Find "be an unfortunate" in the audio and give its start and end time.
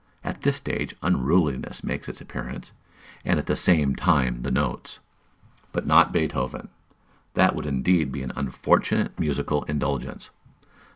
8.11-9.19